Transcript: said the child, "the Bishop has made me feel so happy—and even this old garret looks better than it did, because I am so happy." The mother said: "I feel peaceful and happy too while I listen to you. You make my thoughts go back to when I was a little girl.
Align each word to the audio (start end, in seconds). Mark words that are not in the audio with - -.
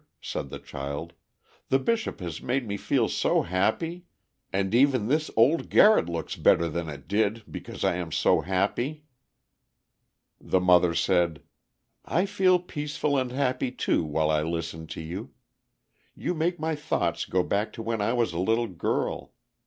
said 0.19 0.49
the 0.49 0.57
child, 0.57 1.13
"the 1.69 1.77
Bishop 1.77 2.21
has 2.21 2.41
made 2.41 2.67
me 2.67 2.75
feel 2.75 3.07
so 3.07 3.43
happy—and 3.43 4.73
even 4.73 5.05
this 5.09 5.29
old 5.37 5.69
garret 5.69 6.09
looks 6.09 6.35
better 6.35 6.67
than 6.67 6.89
it 6.89 7.07
did, 7.07 7.43
because 7.47 7.83
I 7.83 7.97
am 7.97 8.11
so 8.11 8.41
happy." 8.41 9.03
The 10.39 10.59
mother 10.59 10.95
said: 10.95 11.43
"I 12.03 12.25
feel 12.25 12.57
peaceful 12.57 13.15
and 13.15 13.31
happy 13.31 13.71
too 13.71 14.03
while 14.03 14.31
I 14.31 14.41
listen 14.41 14.87
to 14.87 15.01
you. 15.01 15.35
You 16.15 16.33
make 16.33 16.59
my 16.59 16.73
thoughts 16.73 17.25
go 17.25 17.43
back 17.43 17.71
to 17.73 17.83
when 17.83 18.01
I 18.01 18.13
was 18.13 18.33
a 18.33 18.39
little 18.39 18.65
girl. 18.69 19.33